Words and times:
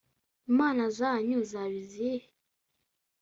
inama 0.49 0.85
zanyu 0.97 1.39
zaba 1.51 1.75
izihe’ 1.83 2.27